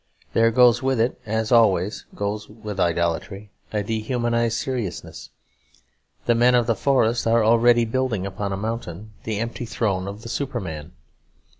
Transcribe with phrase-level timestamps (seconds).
[0.33, 5.29] There goes with it, as always goes with idolatry, a dehumanised seriousness;
[6.25, 10.23] the men of the forest are already building upon a mountain the empty throne of
[10.23, 10.93] the Superman.